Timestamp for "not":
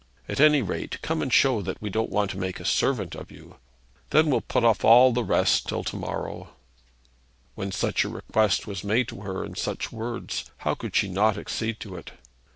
11.07-11.37